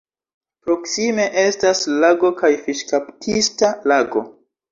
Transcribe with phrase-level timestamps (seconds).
[0.67, 4.27] Proksime estas lago kaj fiŝkaptista lago.